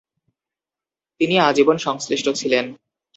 [1.21, 2.65] তিনি আজীবন সংশ্লিষ্ট ছিলেন।